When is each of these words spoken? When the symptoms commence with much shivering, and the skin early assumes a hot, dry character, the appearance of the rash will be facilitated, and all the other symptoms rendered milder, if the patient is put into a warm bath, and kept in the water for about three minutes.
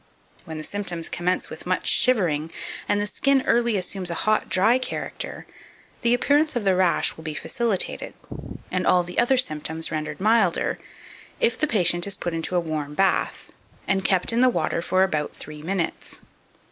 When 0.45 0.57
the 0.57 0.63
symptoms 0.63 1.09
commence 1.09 1.51
with 1.51 1.67
much 1.67 1.87
shivering, 1.87 2.51
and 2.89 2.99
the 2.99 3.05
skin 3.05 3.43
early 3.45 3.77
assumes 3.77 4.09
a 4.09 4.15
hot, 4.25 4.49
dry 4.49 4.79
character, 4.79 5.45
the 6.01 6.15
appearance 6.15 6.55
of 6.55 6.63
the 6.63 6.73
rash 6.75 7.15
will 7.15 7.23
be 7.23 7.35
facilitated, 7.35 8.15
and 8.71 8.87
all 8.87 9.03
the 9.03 9.19
other 9.19 9.37
symptoms 9.37 9.91
rendered 9.91 10.19
milder, 10.19 10.79
if 11.39 11.55
the 11.55 11.67
patient 11.67 12.07
is 12.07 12.15
put 12.15 12.33
into 12.33 12.55
a 12.55 12.59
warm 12.59 12.95
bath, 12.95 13.51
and 13.87 14.03
kept 14.03 14.33
in 14.33 14.41
the 14.41 14.49
water 14.49 14.81
for 14.81 15.03
about 15.03 15.35
three 15.35 15.61
minutes. 15.61 16.21